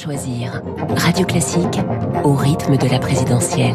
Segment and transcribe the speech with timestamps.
[0.00, 0.62] choisir.
[0.96, 1.78] Radio Classique
[2.24, 3.74] au rythme de la présidentielle.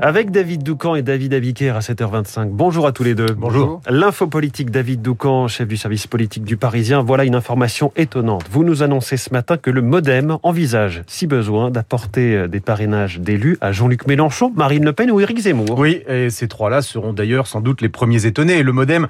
[0.00, 2.48] Avec David Doucan et David Abiker à 7h25.
[2.50, 3.34] Bonjour à tous les deux.
[3.36, 3.82] Bonjour.
[3.88, 7.02] L'info politique David Doucan, chef du service politique du Parisien.
[7.02, 8.44] Voilà une information étonnante.
[8.50, 13.58] Vous nous annoncez ce matin que le Modem envisage, si besoin, d'apporter des parrainages d'élus
[13.60, 15.78] à Jean-Luc Mélenchon, Marine Le Pen ou Éric Zemmour.
[15.78, 18.62] Oui, et ces trois-là seront d'ailleurs sans doute les premiers étonnés.
[18.62, 19.06] Le Modem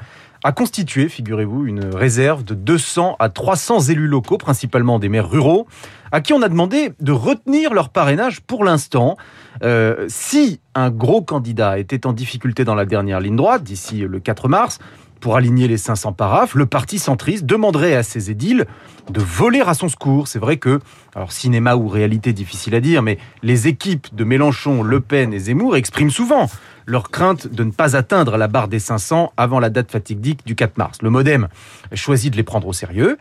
[0.46, 5.66] a constitué, figurez-vous, une réserve de 200 à 300 élus locaux, principalement des maires ruraux,
[6.12, 9.16] à qui on a demandé de retenir leur parrainage pour l'instant.
[9.64, 14.21] Euh, si un gros candidat était en difficulté dans la dernière ligne droite, d'ici le
[14.21, 14.79] 4 mars,
[15.20, 18.66] pour aligner les 500 paraphes, le parti centriste demanderait à ses édiles
[19.11, 20.29] de voler à son secours.
[20.29, 20.80] C'est vrai que,
[21.14, 25.38] alors cinéma ou réalité, difficile à dire, mais les équipes de Mélenchon, Le Pen et
[25.38, 26.48] Zemmour expriment souvent
[26.86, 30.54] leur crainte de ne pas atteindre la barre des 500 avant la date fatidique du
[30.54, 30.98] 4 mars.
[31.02, 31.48] Le Modem
[31.93, 33.19] choisit de les prendre au sérieux.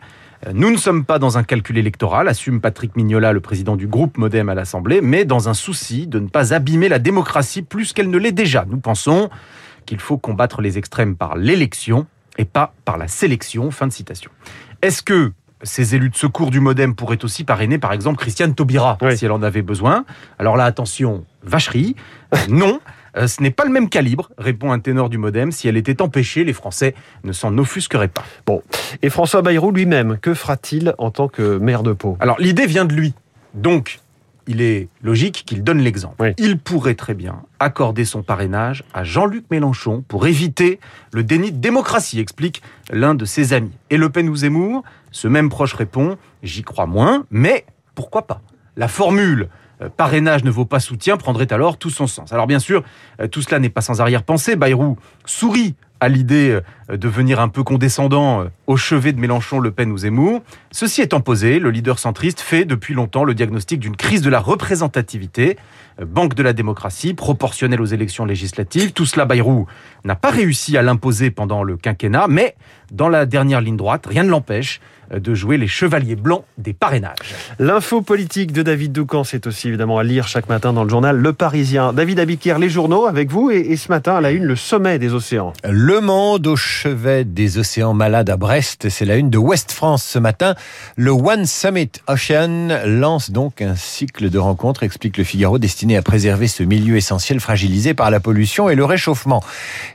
[0.52, 4.18] Nous ne sommes pas dans un calcul électoral, assume Patrick Mignola, le président du groupe
[4.18, 8.10] Modem à l'Assemblée, mais dans un souci de ne pas abîmer la démocratie plus qu'elle
[8.10, 8.66] ne l'est déjà.
[8.68, 9.30] Nous pensons
[9.86, 12.06] qu'il faut combattre les extrêmes par l'élection
[12.38, 13.70] et pas par la sélection.
[13.70, 14.30] Fin de citation.
[14.82, 18.98] Est-ce que ces élus de secours du Modem pourraient aussi parrainer, par exemple, Christiane Taubira,
[19.00, 19.16] oui.
[19.16, 20.04] si elle en avait besoin?
[20.38, 21.96] Alors là, attention, vacherie.
[22.48, 22.80] non.
[23.16, 25.50] Euh, ce n'est pas le même calibre, répond un ténor du Modem.
[25.50, 28.24] Si elle était empêchée, les Français ne s'en offusqueraient pas.
[28.46, 28.62] Bon.
[29.00, 32.18] Et François Bayrou lui-même, que fera-t-il en tant que maire de Pau?
[32.20, 33.14] Alors, l'idée vient de lui.
[33.54, 34.00] Donc,
[34.46, 36.16] il est logique qu'il donne l'exemple.
[36.20, 36.34] Oui.
[36.38, 40.80] Il pourrait très bien accorder son parrainage à Jean-Luc Mélenchon pour éviter
[41.12, 43.72] le déni de démocratie, explique l'un de ses amis.
[43.90, 48.40] Et Le Pen ou Zemmour, ce même proche répond J'y crois moins, mais pourquoi pas?
[48.76, 49.48] La formule
[49.82, 52.32] euh, parrainage ne vaut pas soutien prendrait alors tout son sens.
[52.32, 52.82] Alors bien sûr,
[53.20, 54.56] euh, tout cela n'est pas sans arrière-pensée.
[54.56, 59.70] Bayrou sourit à l'idée euh, de venir un peu condescendant au chevet de Mélenchon, Le
[59.70, 60.42] Pen ou Zemmour.
[60.70, 64.40] Ceci étant posé, le leader centriste fait depuis longtemps le diagnostic d'une crise de la
[64.40, 65.56] représentativité,
[66.04, 68.92] banque de la démocratie, proportionnelle aux élections législatives.
[68.92, 69.66] Tout cela, Bayrou
[70.04, 72.54] n'a pas réussi à l'imposer pendant le quinquennat, mais
[72.92, 74.80] dans la dernière ligne droite, rien ne l'empêche
[75.14, 77.34] de jouer les chevaliers blancs des parrainages.
[77.58, 81.16] L'info politique de David Doucan, c'est aussi évidemment à lire chaque matin dans le journal
[81.16, 81.92] Le Parisien.
[81.92, 84.98] David Abiquière, les journaux avec vous et, et, ce matin à la une, le sommet
[84.98, 85.52] des océans.
[85.64, 90.04] Le monde au chevet des océans malades à Brest, c'est la une de West France
[90.04, 90.54] ce matin.
[90.96, 96.02] Le One Summit Ocean lance donc un cycle de rencontres, explique le Figaro, destiné à
[96.02, 99.42] préserver ce milieu essentiel fragilisé par la pollution et le réchauffement.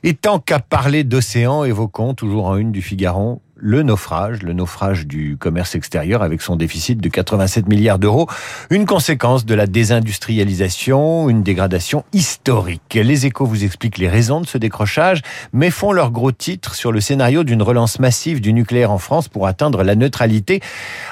[0.01, 5.05] Et tant qu'à parler d'océan, évoquons toujours en une du Figaro le naufrage, le naufrage
[5.05, 8.27] du commerce extérieur avec son déficit de 87 milliards d'euros,
[8.71, 12.95] une conséquence de la désindustrialisation, une dégradation historique.
[12.95, 15.21] Les échos vous expliquent les raisons de ce décrochage,
[15.53, 19.27] mais font leur gros titre sur le scénario d'une relance massive du nucléaire en France
[19.27, 20.59] pour atteindre la neutralité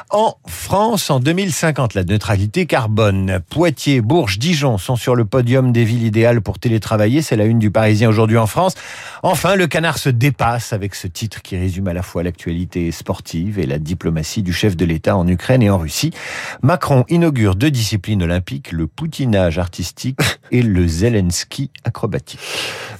[0.09, 3.41] en France en 2050, la neutralité carbone.
[3.51, 7.59] Poitiers, Bourges, Dijon sont sur le podium des villes idéales pour télétravailler, c'est la une
[7.59, 8.73] du Parisien aujourd'hui en France.
[9.21, 12.89] Enfin, le canard se dépasse avec ce titre qui résume à la fois l'actualité l'actualité
[12.93, 16.11] sportive et la diplomatie du chef de l'État en Ukraine et en Russie.
[16.61, 20.17] Macron inaugure deux disciplines olympiques, le poutinage artistique
[20.51, 22.39] et le Zelensky acrobatique.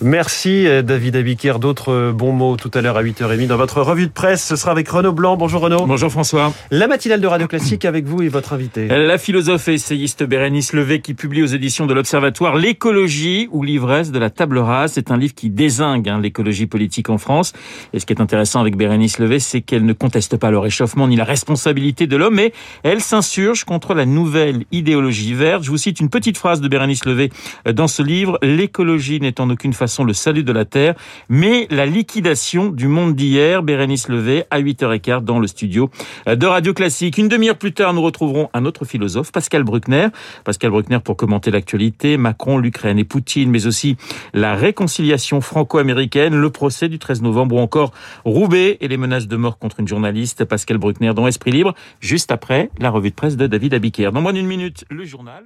[0.01, 1.59] Merci David Abiker.
[1.59, 4.45] D'autres bons mots tout à l'heure à 8h30 dans votre revue de presse.
[4.45, 5.37] Ce sera avec Renaud Blanc.
[5.37, 5.85] Bonjour Renaud.
[5.85, 6.53] Bonjour François.
[6.69, 8.87] La matinale de Radio Classique avec vous et votre invité.
[8.87, 14.11] La philosophe et essayiste Bérénice Levé qui publie aux éditions de l'Observatoire L'écologie ou l'ivresse
[14.11, 14.93] de la table rase.
[14.93, 17.53] C'est un livre qui désingue hein, l'écologie politique en France.
[17.93, 21.07] Et ce qui est intéressant avec Bérénice Levé, c'est qu'elle ne conteste pas le réchauffement
[21.07, 25.63] ni la responsabilité de l'homme, mais elle s'insurge contre la nouvelle idéologie verte.
[25.63, 27.29] Je vous cite une petite phrase de Bérénice Levé
[27.71, 28.39] dans ce livre.
[28.41, 30.95] L'écologie n'est en aucune façon le salut de la Terre,
[31.29, 33.61] mais la liquidation du monde d'hier.
[33.61, 35.91] Bérénice Levé à 8h15 dans le studio
[36.25, 37.17] de Radio Classique.
[37.17, 40.07] Une demi-heure plus tard, nous retrouverons un autre philosophe, Pascal Bruckner.
[40.45, 43.97] Pascal Bruckner pour commenter l'actualité, Macron, l'Ukraine et Poutine, mais aussi
[44.33, 47.91] la réconciliation franco-américaine, le procès du 13 novembre ou encore
[48.23, 52.31] Roubaix et les menaces de mort contre une journaliste, Pascal Bruckner, dans Esprit Libre, juste
[52.31, 54.11] après la revue de presse de David Abiker.
[54.11, 55.45] Dans moins d'une minute, le journal.